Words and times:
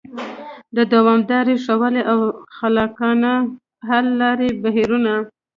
د 0.75 0.77
دوامداره 0.93 1.53
ښه 1.63 1.73
والي 1.81 2.03
او 2.11 2.19
خلاقانه 2.57 3.33
حل 3.87 4.05
لارو 4.21 4.47
بهیرونه 4.63 5.13